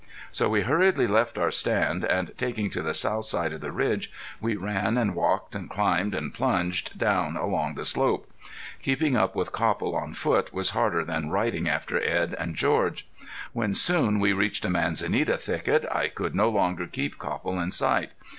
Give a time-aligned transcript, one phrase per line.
[0.31, 4.11] So we hurriedly left our stand, and taking to the South side of the ridge,
[4.39, 8.27] we ran and walked and climbed and plunged down along the slope.
[8.81, 13.07] Keeping up with Copple on foot was harder than riding after Edd and George.
[13.53, 18.09] When soon we reached a manzanita thicket I could no longer keep Copple in sight.